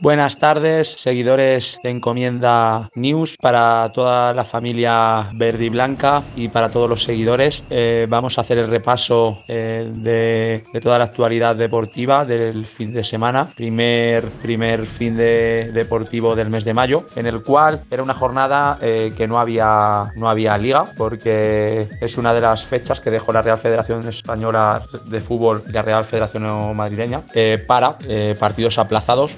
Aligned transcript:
Buenas 0.00 0.38
tardes, 0.38 0.92
seguidores 0.92 1.80
de 1.82 1.90
Encomienda 1.90 2.88
News, 2.94 3.36
para 3.36 3.90
toda 3.92 4.32
la 4.32 4.44
familia 4.44 5.28
verde 5.34 5.64
y 5.64 5.68
blanca 5.70 6.22
y 6.36 6.46
para 6.46 6.68
todos 6.68 6.88
los 6.88 7.02
seguidores. 7.02 7.64
Eh, 7.68 8.06
vamos 8.08 8.38
a 8.38 8.42
hacer 8.42 8.58
el 8.58 8.68
repaso 8.68 9.42
eh, 9.48 9.90
de, 9.92 10.62
toda 10.80 10.98
la 10.98 11.04
actualidad 11.06 11.56
deportiva 11.56 12.24
del 12.24 12.66
fin 12.66 12.94
de 12.94 13.02
semana, 13.02 13.48
primer, 13.56 14.22
primer 14.40 14.86
fin 14.86 15.16
de, 15.16 15.72
deportivo 15.72 16.36
del 16.36 16.48
mes 16.48 16.64
de 16.64 16.74
mayo, 16.74 17.04
en 17.16 17.26
el 17.26 17.42
cual 17.42 17.82
era 17.90 18.04
una 18.04 18.14
jornada 18.14 18.78
eh, 18.80 19.12
que 19.16 19.26
no 19.26 19.40
había, 19.40 20.12
no 20.14 20.28
había 20.28 20.56
liga, 20.58 20.84
porque 20.96 21.88
es 22.00 22.16
una 22.16 22.32
de 22.32 22.40
las 22.40 22.64
fechas 22.64 23.00
que 23.00 23.10
dejó 23.10 23.32
la 23.32 23.42
Real 23.42 23.58
Federación 23.58 24.06
Española 24.06 24.80
de 25.06 25.18
Fútbol 25.18 25.64
y 25.68 25.72
la 25.72 25.82
Real 25.82 26.04
Federación 26.04 26.76
Madrileña 26.76 27.22
para 27.66 27.96
partidos 28.38 28.78
aplazados 28.78 29.32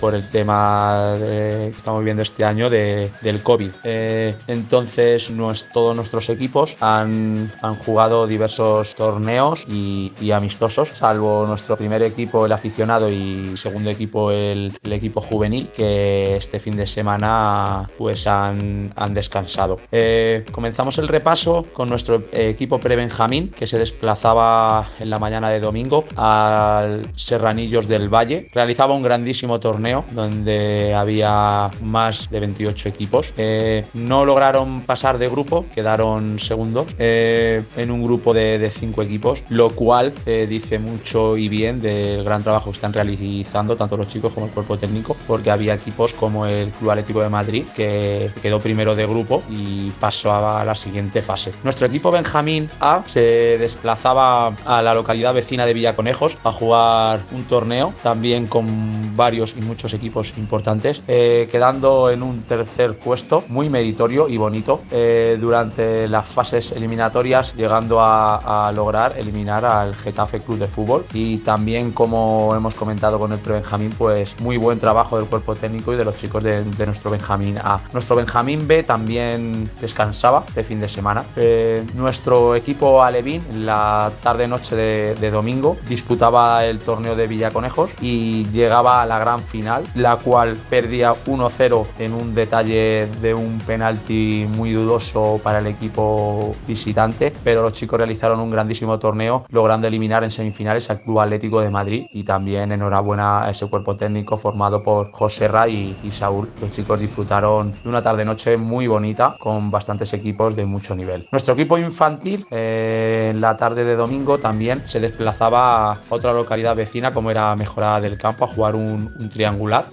por 0.00 0.14
el 0.14 0.28
tema 0.28 1.14
que 1.18 1.68
estamos 1.68 2.02
viendo 2.04 2.22
este 2.22 2.44
año 2.44 2.70
de, 2.70 3.10
del 3.20 3.42
COVID. 3.42 3.70
Eh, 3.84 4.34
entonces, 4.46 5.30
todos 5.72 5.96
nuestros 5.96 6.28
equipos 6.28 6.76
han, 6.80 7.50
han 7.62 7.74
jugado 7.76 8.26
diversos 8.26 8.94
torneos 8.94 9.64
y, 9.68 10.12
amistosos, 10.30 10.90
salvo 10.90 11.46
nuestro 11.46 11.76
primer 11.76 12.02
equipo, 12.02 12.46
el 12.46 12.52
aficionado, 12.52 13.10
y 13.10 13.56
segundo 13.56 13.90
equipo, 13.90 14.30
el, 14.30 14.72
equipo 14.84 15.20
juvenil, 15.20 15.68
que 15.74 16.36
este 16.36 16.58
fin 16.58 16.76
de 16.76 16.86
semana 16.86 17.88
pues 17.96 18.26
han, 18.26 18.92
han 18.96 19.14
descansado. 19.14 19.78
Eh, 19.92 20.44
comenzamos 20.52 20.98
el 20.98 21.08
repaso 21.08 21.66
con 21.72 21.88
nuestro 21.88 22.22
equipo 22.32 22.78
pre-Benjamín, 22.78 23.50
que 23.50 23.66
se 23.66 23.78
desplazaba 23.78 24.90
en 24.98 25.10
la 25.10 25.18
mañana 25.18 25.50
de 25.50 25.60
domingo 25.60 26.04
al 26.16 27.02
Serranillos 27.14 27.88
del 27.88 28.12
Valle. 28.12 28.48
Realizaba 28.52 28.94
un 28.94 29.02
grandísimo 29.02 29.60
torneo 29.60 29.75
donde 30.12 30.94
había 30.94 31.70
más 31.82 32.30
de 32.30 32.40
28 32.40 32.88
equipos. 32.88 33.32
Eh, 33.36 33.84
no 33.94 34.24
lograron 34.24 34.82
pasar 34.82 35.18
de 35.18 35.28
grupo, 35.28 35.66
quedaron 35.74 36.38
segundos 36.38 36.94
eh, 36.98 37.62
en 37.76 37.90
un 37.90 38.02
grupo 38.02 38.32
de, 38.34 38.70
5 38.76 39.02
equipos, 39.02 39.42
lo 39.48 39.70
cual 39.70 40.12
eh, 40.26 40.46
dice 40.48 40.78
mucho 40.78 41.36
y 41.36 41.48
bien 41.48 41.80
del 41.80 42.24
gran 42.24 42.42
trabajo 42.42 42.70
que 42.70 42.76
están 42.76 42.92
realizando 42.92 43.76
tanto 43.76 43.96
los 43.96 44.08
chicos 44.08 44.32
como 44.32 44.46
el 44.46 44.52
cuerpo 44.52 44.78
técnico, 44.78 45.16
porque 45.26 45.50
había 45.50 45.74
equipos 45.74 46.12
como 46.12 46.46
el 46.46 46.70
Club 46.70 46.90
Atlético 46.90 47.22
de 47.22 47.28
Madrid 47.28 47.64
que 47.74 48.30
quedó 48.42 48.60
primero 48.60 48.94
de 48.94 49.06
grupo 49.06 49.42
y 49.50 49.90
pasó 50.00 50.32
a 50.32 50.64
la 50.64 50.74
siguiente 50.74 51.22
fase. 51.22 51.52
Nuestro 51.62 51.86
equipo 51.86 52.10
Benjamín 52.10 52.68
A 52.80 53.02
se 53.06 53.58
desplazaba 53.58 54.54
a 54.64 54.82
la 54.82 54.94
localidad 54.94 55.34
vecina 55.34 55.66
de 55.66 55.74
Villaconejos 55.74 56.36
a 56.44 56.52
jugar 56.52 57.20
un 57.32 57.44
torneo 57.44 57.92
también 58.02 58.46
con 58.46 59.16
varios 59.16 59.56
muchos 59.66 59.92
equipos 59.94 60.32
importantes, 60.38 61.02
eh, 61.08 61.48
quedando 61.50 62.10
en 62.10 62.22
un 62.22 62.42
tercer 62.42 62.96
puesto 62.98 63.44
muy 63.48 63.68
meritorio 63.68 64.28
y 64.28 64.36
bonito 64.36 64.82
eh, 64.90 65.36
durante 65.40 66.08
las 66.08 66.26
fases 66.26 66.72
eliminatorias, 66.72 67.54
llegando 67.54 67.98
a, 68.00 68.72
lograr 68.74 69.14
eliminar 69.16 69.64
al 69.64 69.94
Getafe 69.94 70.40
Club 70.40 70.58
de 70.58 70.66
Fútbol 70.66 71.04
y 71.12 71.38
también 71.38 71.92
como 71.92 72.54
hemos 72.54 72.74
comentado 72.74 73.18
con 73.18 73.32
el 73.32 73.38
Pro 73.38 73.54
Benjamín, 73.54 73.92
pues 73.96 74.38
muy 74.40 74.56
buen 74.56 74.78
trabajo 74.78 75.18
del 75.18 75.26
cuerpo 75.26 75.54
técnico 75.54 75.92
y 75.92 75.96
de 75.96 76.04
los 76.04 76.16
chicos 76.16 76.42
de, 76.42 76.64
nuestro 76.86 77.10
Benjamín 77.10 77.58
A. 77.58 77.80
Nuestro 77.92 78.16
Benjamín 78.16 78.66
B 78.66 78.82
también 78.82 79.70
descansaba 79.80 80.44
de 80.54 80.64
fin 80.64 80.80
de 80.80 80.88
semana. 80.88 81.24
Eh, 81.36 81.84
nuestro 81.94 82.54
equipo 82.54 83.02
Alevín 83.02 83.42
la 83.64 84.10
tarde-noche 84.22 84.76
de, 84.76 85.14
de 85.14 85.30
domingo 85.30 85.76
disputaba 85.88 86.64
el 86.64 86.78
torneo 86.78 87.16
de 87.16 87.26
Villaconejos 87.26 87.90
y 88.00 88.46
llegaba 88.50 89.02
a 89.02 89.06
la 89.06 89.18
gran 89.18 89.42
final 89.42 89.55
la 89.94 90.16
cual 90.16 90.56
perdía 90.68 91.14
1-0 91.14 91.86
en 91.98 92.14
un 92.14 92.34
detalle 92.34 93.08
de 93.20 93.34
un 93.34 93.58
penalti 93.58 94.46
muy 94.56 94.72
dudoso 94.72 95.40
para 95.42 95.58
el 95.60 95.66
equipo 95.66 96.54
visitante, 96.66 97.32
pero 97.44 97.62
los 97.62 97.72
chicos 97.72 97.98
realizaron 97.98 98.40
un 98.40 98.50
grandísimo 98.50 98.98
torneo, 98.98 99.44
logrando 99.48 99.86
eliminar 99.86 100.24
en 100.24 100.30
semifinales 100.30 100.90
al 100.90 101.00
Club 101.00 101.20
Atlético 101.20 101.60
de 101.60 101.70
Madrid 101.70 102.06
y 102.12 102.24
también 102.24 102.72
enhorabuena 102.72 103.44
a 103.44 103.50
ese 103.50 103.66
cuerpo 103.66 103.96
técnico 103.96 104.36
formado 104.36 104.82
por 104.82 105.10
José 105.12 105.48
Ray 105.48 105.96
y, 106.02 106.10
Saúl. 106.10 106.50
Los 106.60 106.72
chicos 106.72 107.00
disfrutaron 107.00 107.72
de 107.72 107.88
una 107.88 108.02
tarde-noche 108.02 108.56
muy 108.56 108.86
bonita 108.86 109.36
con 109.38 109.70
bastantes 109.70 110.12
equipos 110.12 110.56
de 110.56 110.64
mucho 110.64 110.94
nivel. 110.94 111.26
Nuestro 111.32 111.54
equipo 111.54 111.78
infantil 111.78 112.46
eh, 112.50 113.30
en 113.30 113.40
la 113.40 113.56
tarde 113.56 113.84
de 113.84 113.96
domingo 113.96 114.38
también 114.38 114.80
se 114.88 115.00
desplazaba 115.00 115.92
a 115.92 115.98
otra 116.10 116.32
localidad 116.32 116.76
vecina 116.76 117.12
como 117.12 117.30
era 117.30 117.54
Mejorada 117.56 118.00
del 118.00 118.18
Campo 118.18 118.44
a 118.44 118.48
jugar 118.48 118.74
un, 118.74 119.12
un 119.18 119.28
triángulo 119.28 119.45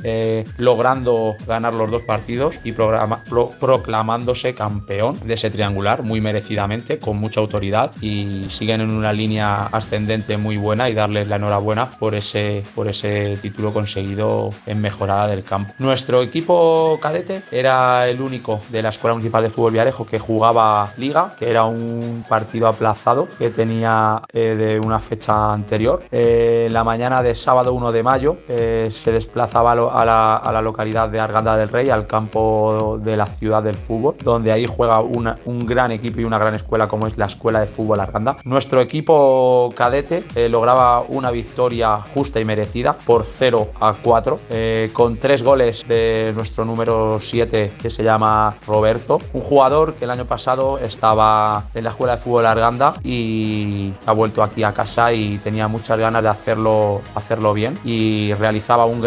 eh, 0.03 0.45
logrando 0.57 1.35
ganar 1.47 1.73
los 1.73 1.91
dos 1.91 2.03
partidos 2.03 2.55
y 2.63 2.73
proclamándose 2.73 4.53
campeón 4.53 5.19
de 5.25 5.35
ese 5.35 5.49
triangular 5.49 6.03
muy 6.03 6.21
merecidamente, 6.21 6.99
con 6.99 7.17
mucha 7.17 7.39
autoridad 7.39 7.91
y 8.01 8.45
siguen 8.49 8.81
en 8.81 8.91
una 8.91 9.13
línea 9.13 9.65
ascendente 9.67 10.37
muy 10.37 10.57
buena 10.57 10.89
y 10.89 10.93
darles 10.93 11.27
la 11.27 11.35
enhorabuena 11.35 11.89
por 11.91 12.15
ese, 12.15 12.63
por 12.75 12.87
ese 12.87 13.37
título 13.41 13.73
conseguido 13.73 14.49
en 14.65 14.81
mejorada 14.81 15.27
del 15.27 15.43
campo. 15.43 15.73
Nuestro 15.79 16.21
equipo 16.21 16.97
cadete 17.01 17.41
era 17.51 18.07
el 18.07 18.21
único 18.21 18.59
de 18.69 18.81
la 18.81 18.89
Escuela 18.89 19.13
Municipal 19.13 19.43
de 19.43 19.49
Fútbol 19.49 19.73
Viarejo 19.73 20.05
que 20.05 20.19
jugaba 20.19 20.91
liga, 20.97 21.35
que 21.37 21.49
era 21.49 21.65
un 21.65 22.23
partido 22.27 22.67
aplazado 22.67 23.27
que 23.37 23.49
tenía 23.49 24.21
eh, 24.31 24.55
de 24.55 24.79
una 24.79 24.99
fecha 24.99 25.53
anterior. 25.53 26.03
Eh, 26.11 26.67
la 26.71 26.83
mañana 26.83 27.21
de 27.21 27.35
sábado 27.35 27.73
1 27.73 27.91
de 27.91 28.03
mayo 28.03 28.37
se 28.47 29.11
desplaza 29.33 29.61
a 29.61 30.51
la, 30.51 30.61
localidad 30.61 31.09
de 31.09 31.19
Arganda 31.19 31.57
del 31.57 31.69
Rey, 31.69 31.89
al 31.89 32.05
campo 32.05 32.99
de 33.01 33.17
la 33.17 33.25
ciudad 33.25 33.63
del 33.63 33.73
fútbol, 33.73 34.15
donde 34.23 34.51
ahí 34.51 34.67
juega 34.67 35.01
un 35.01 35.65
gran 35.65 35.91
equipo 35.91 36.21
y 36.21 36.23
una 36.23 36.37
gran 36.37 36.53
escuela 36.53 36.87
como 36.87 37.07
es 37.07 37.17
la 37.17 37.25
Escuela 37.25 37.59
de 37.59 37.65
Fútbol 37.65 37.99
Arganda. 37.99 38.37
Nuestro 38.43 38.79
equipo 38.79 39.73
cadete 39.75 40.23
eh, 40.35 40.49
lograba 40.49 41.01
una 41.07 41.31
victoria 41.31 41.97
justa 42.13 42.39
y 42.39 42.45
merecida 42.45 42.93
por 42.93 43.25
0 43.25 43.69
a 43.81 43.95
4, 44.01 44.39
eh, 44.51 44.89
con 44.93 45.17
tres 45.17 45.41
goles 45.41 45.87
de 45.87 46.31
nuestro 46.35 46.63
número 46.63 47.19
7 47.19 47.71
que 47.81 47.89
se 47.89 48.03
llama 48.03 48.55
Roberto, 48.67 49.19
un 49.33 49.41
jugador 49.41 49.95
que 49.95 50.05
el 50.05 50.11
año 50.11 50.25
pasado 50.25 50.77
estaba 50.77 51.63
en 51.73 51.85
la 51.85 51.89
Escuela 51.89 52.17
de 52.17 52.21
Fútbol 52.21 52.45
Arganda 52.45 52.93
y 53.03 53.93
ha 54.05 54.11
vuelto 54.11 54.43
aquí 54.43 54.63
a 54.63 54.73
casa 54.73 55.11
y 55.11 55.39
tenía 55.39 55.67
muchas 55.67 55.97
ganas 55.97 56.21
de 56.21 56.29
hacerlo, 56.29 57.01
hacerlo 57.15 57.53
bien 57.53 57.79
y 57.83 58.33
realizaba 58.33 58.85
un 58.85 59.01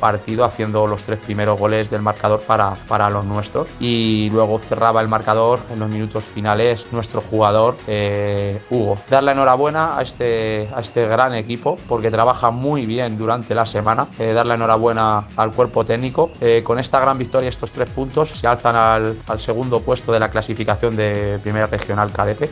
partido 0.00 0.44
haciendo 0.44 0.86
los 0.86 1.04
tres 1.04 1.18
primeros 1.18 1.58
goles 1.58 1.90
del 1.90 2.02
marcador 2.02 2.40
para, 2.40 2.74
para 2.88 3.10
los 3.10 3.24
nuestros 3.24 3.68
y 3.78 4.28
luego 4.30 4.58
cerraba 4.58 5.00
el 5.00 5.08
marcador 5.08 5.60
en 5.72 5.78
los 5.78 5.90
minutos 5.90 6.24
finales 6.24 6.86
nuestro 6.92 7.20
jugador 7.20 7.76
eh, 7.86 8.60
Hugo. 8.70 8.98
Dar 9.08 9.22
la 9.22 9.32
enhorabuena 9.32 9.96
a 9.96 10.02
este, 10.02 10.68
a 10.74 10.80
este 10.80 11.06
gran 11.06 11.34
equipo 11.34 11.76
porque 11.88 12.10
trabaja 12.10 12.50
muy 12.50 12.86
bien 12.86 13.18
durante 13.18 13.54
la 13.54 13.66
semana. 13.66 14.06
Eh, 14.18 14.32
dar 14.32 14.46
la 14.46 14.54
enhorabuena 14.54 15.24
al 15.36 15.52
cuerpo 15.52 15.84
técnico. 15.84 16.30
Eh, 16.40 16.62
con 16.64 16.78
esta 16.78 17.00
gran 17.00 17.18
victoria, 17.18 17.48
estos 17.48 17.70
tres 17.70 17.88
puntos 17.88 18.30
se 18.30 18.46
alzan 18.46 18.76
al, 18.76 19.16
al 19.26 19.40
segundo 19.40 19.80
puesto 19.80 20.12
de 20.12 20.20
la 20.20 20.30
clasificación 20.30 20.96
de 20.96 21.38
Primera 21.42 21.66
Regional 21.66 22.10
Cadete. 22.12 22.50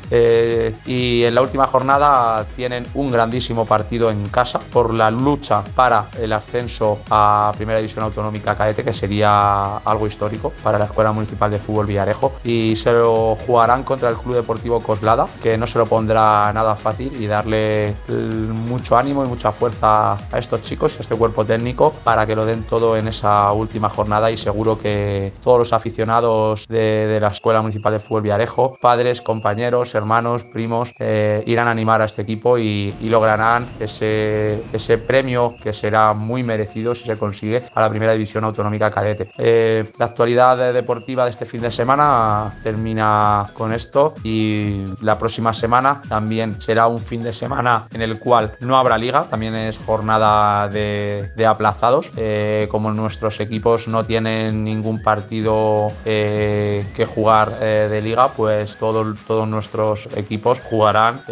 y 0.87 1.25
en 1.25 1.35
la 1.35 1.43
última 1.43 1.67
jornada 1.67 2.45
tienen 2.57 2.87
un 2.95 3.11
grandísimo 3.11 3.65
partido 3.67 4.11
en 4.11 4.29
casa 4.29 4.61
por 4.73 4.93
la 4.95 5.11
lucha 5.11 5.63
para 5.75 6.07
el 6.21 6.33
ascenso 6.33 6.68
a 7.11 7.53
Primera 7.57 7.79
División 7.79 8.05
Autonómica 8.05 8.57
Cadete, 8.57 8.85
que 8.85 8.93
sería 8.93 9.79
algo 9.79 10.07
histórico 10.07 10.53
para 10.63 10.79
la 10.79 10.85
Escuela 10.85 11.13
Municipal 11.13 11.51
de 11.51 11.59
Fútbol 11.59 11.87
Villarejo. 11.87 12.35
Y 12.45 12.77
se 12.77 12.93
lo 12.93 13.37
jugarán 13.47 13.83
contra 13.83 14.11
el 14.11 14.17
Club 14.17 14.37
Deportivo 14.37 14.81
Coslada, 14.81 15.27
que 15.43 15.57
no 15.57 15.67
se 15.67 15.79
lo 15.79 15.87
pondrá 15.87 16.53
nada 16.53 16.77
fácil 16.77 17.13
y 17.21 17.27
darle 17.27 17.95
mucho 18.09 18.97
ánimo 18.97 19.25
y 19.25 19.29
mucha 19.29 19.53
fuerza 19.53 20.13
a 20.13 20.39
estos 20.39 20.63
chicos, 20.63 20.97
a 20.99 21.03
este 21.03 21.17
cuerpo 21.17 21.45
técnico, 21.45 21.93
para 22.05 22.27
que 22.27 22.37
lo 22.37 22.45
den 22.45 22.65
todo 22.65 22.97
en 22.97 23.09
esa 23.09 23.53
última 23.53 23.89
jornada 23.89 24.31
y 24.31 24.37
seguro 24.37 24.79
que 24.79 25.33
todos 25.43 25.59
los 25.59 25.73
aficionados 25.73 26.67
de, 26.69 27.19
la 27.21 27.29
Escuela 27.29 27.61
Municipal 27.63 27.93
de 27.93 28.01
Fútbol 28.01 28.23
Villarejo, 28.23 28.77
padres, 28.81 29.23
compañeros, 29.23 29.95
hermanos, 29.95 30.45
primos, 30.45 30.93
eh, 30.99 31.43
irán 31.47 31.69
a 31.69 31.73
animar 31.73 32.03
a 32.03 32.05
este 32.05 32.23
equipo 32.23 32.59
y, 32.59 32.95
lograrán 33.09 33.67
ese, 33.81 34.63
ese 34.73 34.99
premio 34.99 35.55
que 35.63 35.73
será 35.73 36.13
muy 36.13 36.43
merecido 36.43 36.58
si 36.67 36.85
se 36.95 37.17
consigue 37.17 37.63
a 37.75 37.81
la 37.81 37.91
primera 37.91 38.13
división 38.13 38.45
autonómica 38.45 38.91
cadete. 38.91 39.31
Eh, 39.39 39.93
la 39.99 40.07
actualidad 40.07 40.73
deportiva 40.73 41.25
de 41.25 41.31
este 41.31 41.47
fin 41.47 41.61
de 41.61 41.71
semana 41.71 42.53
termina 42.63 43.47
con 43.53 43.73
esto 43.73 44.15
y 44.23 44.85
la 45.03 45.19
próxima 45.19 45.53
semana 45.53 46.03
también 46.09 46.61
será 46.61 46.87
un 46.87 47.01
fin 47.01 47.23
de 47.23 47.33
semana 47.33 47.87
en 47.93 48.03
el 48.03 48.19
cual 48.19 48.53
no 48.61 48.77
habrá 48.77 48.97
liga, 48.99 49.25
también 49.25 49.55
es 49.55 49.79
jornada 49.79 50.69
de, 50.69 51.47
aplazados. 51.47 52.11
Eh, 52.17 52.69
como 52.71 52.93
nuestros 52.93 53.41
equipos 53.41 53.89
no 53.89 54.05
tienen 54.05 54.65
ningún 54.65 55.03
partido 55.03 55.93
eh, 56.05 56.85
que 56.95 57.07
jugar 57.07 57.51
de 57.59 58.01
liga, 58.03 58.29
pues 58.29 58.77
todos 58.77 59.49
nuestros 59.49 60.09
equipos 60.17 60.61
jugarán 60.61 61.23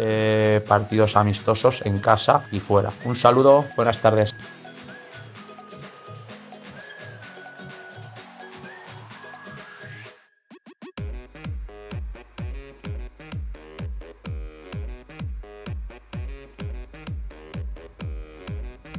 partidos 0.67 1.15
amistosos 1.15 1.85
en 1.85 1.99
casa 1.99 2.41
y 2.51 2.59
fuera. 2.59 2.91
Un 3.05 3.15
saludo, 3.15 3.65
buenas 3.75 3.99
tardes. 3.99 4.35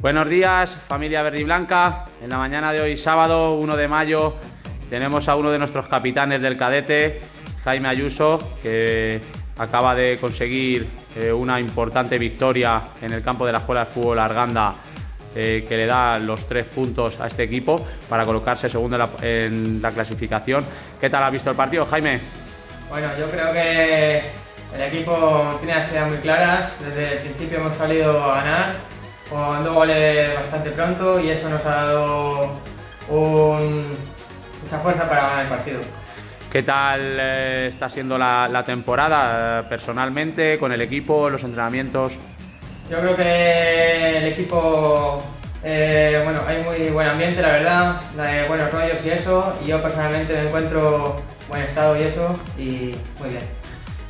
Buenos 0.01 0.29
días, 0.29 0.77
familia 0.87 1.21
verde 1.23 1.41
y 1.41 1.43
blanca. 1.43 2.05
En 2.23 2.29
la 2.29 2.37
mañana 2.37 2.71
de 2.71 2.79
hoy, 2.79 2.95
sábado 2.95 3.55
1 3.55 3.75
de 3.75 3.89
mayo, 3.89 4.35
tenemos 4.89 5.27
a 5.27 5.35
uno 5.35 5.51
de 5.51 5.59
nuestros 5.59 5.89
capitanes 5.89 6.41
del 6.41 6.57
cadete, 6.57 7.19
Jaime 7.65 7.89
Ayuso, 7.89 8.55
que 8.63 9.19
acaba 9.57 9.95
de 9.95 10.17
conseguir 10.17 10.89
eh, 11.17 11.33
una 11.33 11.59
importante 11.59 12.17
victoria 12.17 12.81
en 13.01 13.11
el 13.11 13.21
campo 13.21 13.45
de 13.45 13.51
la 13.51 13.57
Escuela 13.57 13.83
de 13.83 13.91
Fútbol 13.91 14.19
Arganda, 14.19 14.73
eh, 15.35 15.65
que 15.67 15.75
le 15.75 15.85
da 15.85 16.17
los 16.17 16.47
tres 16.47 16.63
puntos 16.63 17.19
a 17.19 17.27
este 17.27 17.43
equipo 17.43 17.85
para 18.07 18.23
colocarse 18.23 18.69
segundo 18.69 18.95
en 19.21 19.81
la, 19.81 19.91
clasificación. 19.91 20.63
¿Qué 21.01 21.09
tal 21.09 21.23
ha 21.23 21.29
visto 21.29 21.49
el 21.49 21.57
partido, 21.57 21.85
Jaime? 21.85 22.21
Bueno, 22.89 23.09
yo 23.19 23.29
creo 23.29 23.51
que 23.51 24.21
el 24.75 24.81
equipo 24.81 25.57
tiene 25.59 25.77
las 25.77 25.91
ideas 25.91 26.07
muy 26.07 26.19
claras. 26.19 26.71
Desde 26.79 27.17
el 27.17 27.19
principio 27.19 27.57
hemos 27.59 27.75
salido 27.75 28.23
a 28.23 28.35
ganar 28.35 28.98
dos 29.29 29.75
goles 29.75 30.35
bastante 30.35 30.71
pronto 30.71 31.19
y 31.19 31.29
eso 31.29 31.49
nos 31.49 31.65
ha 31.65 31.85
dado 31.85 32.51
mucha 33.09 34.79
fuerza 34.79 35.07
para 35.07 35.21
ganar 35.21 35.43
el 35.43 35.49
partido. 35.49 35.79
¿Qué 36.51 36.63
tal 36.63 36.99
eh, 37.19 37.67
está 37.67 37.89
siendo 37.89 38.17
la, 38.17 38.63
temporada 38.65 39.59
eh, 39.59 39.63
personalmente, 39.69 40.57
con 40.57 40.71
el 40.71 40.81
equipo, 40.81 41.29
los 41.29 41.43
entrenamientos? 41.43 42.13
Yo 42.89 42.99
creo 42.99 43.15
que 43.15 44.17
el 44.17 44.25
equipo, 44.25 45.23
eh, 45.63 46.21
bueno, 46.23 46.41
hay 46.47 46.63
muy 46.63 46.89
buen 46.89 47.07
ambiente, 47.07 47.39
la 47.43 47.49
verdad, 47.49 48.01
de 48.15 48.47
buenos 48.47 48.71
rollos 48.71 48.97
y 49.05 49.09
eso, 49.09 49.53
y 49.63 49.67
yo 49.67 49.81
personalmente 49.81 50.33
me 50.33 50.47
encuentro 50.47 51.17
en 51.43 51.47
buen 51.49 51.61
estado 51.61 51.99
y 51.99 52.03
eso, 52.03 52.39
y 52.57 52.95
muy 53.19 53.29
bien. 53.29 53.43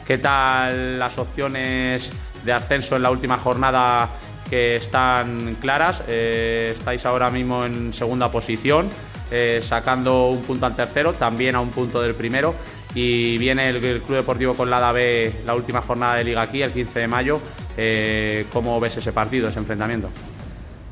¿Qué 0.07 0.18
tal 0.18 0.98
las 0.98 1.18
opciones 1.18 2.10
de 2.45 2.54
ascenso 2.54 2.95
en 2.95 3.04
la 3.04 3.12
última 3.12 3.38
jornada 3.38 4.10
que 4.49 4.77
están 4.77 5.55
claras. 5.61 6.01
Eh, 6.07 6.73
estáis 6.77 7.05
ahora 7.05 7.29
mismo 7.29 7.65
en 7.65 7.93
segunda 7.93 8.31
posición, 8.31 8.89
eh, 9.31 9.61
sacando 9.63 10.27
un 10.27 10.41
punto 10.41 10.65
al 10.65 10.75
tercero, 10.75 11.13
también 11.13 11.55
a 11.55 11.61
un 11.61 11.69
punto 11.69 12.01
del 12.01 12.15
primero. 12.15 12.55
Y 12.95 13.37
viene 13.37 13.69
el, 13.69 14.01
Club 14.01 14.17
Deportivo 14.17 14.55
Conlada 14.55 14.91
B 14.91 15.41
la 15.45 15.53
última 15.53 15.81
jornada 15.81 16.15
de 16.15 16.23
liga 16.23 16.41
aquí, 16.41 16.63
el 16.63 16.71
15 16.71 16.99
de 16.99 17.07
mayo. 17.07 17.39
Eh, 17.77 18.45
¿Cómo 18.51 18.79
ves 18.79 18.97
ese 18.97 19.13
partido, 19.13 19.47
ese 19.49 19.59
enfrentamiento? 19.59 20.09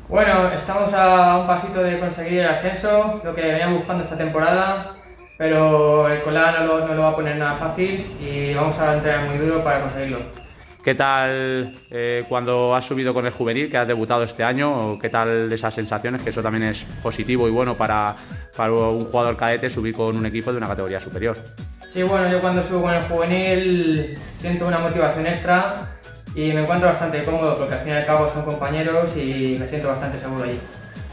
Bueno, 0.08 0.50
estamos 0.52 0.92
a 0.94 1.38
un 1.40 1.46
pasito 1.46 1.80
de 1.80 1.98
conseguir 1.98 2.40
el 2.40 2.48
ascenso, 2.48 3.20
lo 3.22 3.34
que 3.34 3.42
veníamos 3.42 3.78
buscando 3.78 4.04
esta 4.04 4.16
temporada, 4.16 4.94
pero 5.36 6.08
el 6.08 6.22
Colada 6.22 6.60
no 6.60 6.78
lo, 6.78 7.02
va 7.02 7.10
a 7.10 7.16
poner 7.16 7.36
nada 7.36 7.52
fácil 7.52 8.06
y 8.18 8.54
vamos 8.54 8.78
a 8.78 8.94
entrar 8.94 9.26
muy 9.26 9.36
duro 9.36 9.62
para 9.62 9.82
conseguirlo. 9.82 10.47
¿Qué 10.88 10.94
tal 10.94 11.70
eh, 11.90 12.24
cuando 12.30 12.74
has 12.74 12.82
subido 12.86 13.12
con 13.12 13.26
el 13.26 13.30
juvenil, 13.30 13.70
que 13.70 13.76
has 13.76 13.86
debutado 13.86 14.22
este 14.22 14.42
año? 14.42 14.98
¿Qué 14.98 15.10
tal 15.10 15.52
esas 15.52 15.74
sensaciones? 15.74 16.22
Que 16.22 16.30
eso 16.30 16.42
también 16.42 16.64
es 16.64 16.86
positivo 17.02 17.46
y 17.46 17.50
bueno 17.50 17.74
para, 17.74 18.16
para 18.56 18.72
un 18.72 19.04
jugador 19.04 19.36
cadete 19.36 19.68
subir 19.68 19.94
con 19.94 20.16
un 20.16 20.24
equipo 20.24 20.50
de 20.50 20.56
una 20.56 20.66
categoría 20.66 20.98
superior. 20.98 21.36
Sí, 21.92 22.02
bueno, 22.04 22.26
yo 22.30 22.40
cuando 22.40 22.62
subo 22.62 22.84
con 22.84 22.94
el 22.94 23.02
juvenil 23.02 24.18
siento 24.40 24.66
una 24.66 24.78
motivación 24.78 25.26
extra 25.26 25.90
y 26.34 26.54
me 26.54 26.62
encuentro 26.62 26.88
bastante 26.88 27.22
cómodo 27.22 27.58
porque 27.58 27.74
al 27.74 27.80
fin 27.80 27.92
y 27.92 27.96
al 27.96 28.06
cabo 28.06 28.32
son 28.32 28.46
compañeros 28.46 29.14
y 29.14 29.58
me 29.60 29.68
siento 29.68 29.88
bastante 29.88 30.18
seguro 30.18 30.44
allí. 30.44 30.58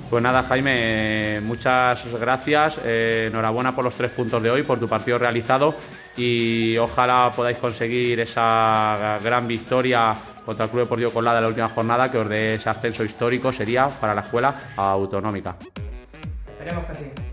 Pues 0.09 0.21
nada, 0.21 0.43
Jaime, 0.43 1.41
muchas 1.41 2.05
gracias. 2.19 2.79
Eh, 2.85 3.29
enhorabuena 3.31 3.75
por 3.75 3.83
los 3.83 3.95
tres 3.95 4.11
puntos 4.11 4.41
de 4.41 4.51
hoy, 4.51 4.63
por 4.63 4.79
tu 4.79 4.87
partido 4.87 5.17
realizado 5.17 5.75
y 6.15 6.77
ojalá 6.77 7.31
podáis 7.35 7.57
conseguir 7.57 8.19
esa 8.19 9.17
gran 9.23 9.47
victoria 9.47 10.13
contra 10.45 10.65
el 10.65 10.71
Club 10.71 10.83
Deportivo 10.83 11.11
Colada 11.11 11.39
en 11.39 11.43
la 11.43 11.47
última 11.49 11.69
jornada 11.69 12.11
que 12.11 12.19
os 12.19 12.29
dé 12.29 12.55
ese 12.55 12.69
ascenso 12.69 13.03
histórico, 13.03 13.51
sería 13.51 13.87
para 13.87 14.13
la 14.13 14.21
escuela 14.21 14.53
autonómica. 14.77 15.55
Esperemos 16.47 16.85
que 16.85 16.95
sí. 16.95 17.24